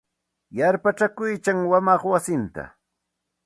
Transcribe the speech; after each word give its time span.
Yarpachakuykan 0.57 1.59
wamaq 1.71 2.01
wasinta. 2.11 2.63